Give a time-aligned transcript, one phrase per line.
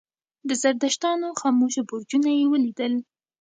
[0.47, 2.93] د زردشتانو خاموشه برجونه یې ولیدل.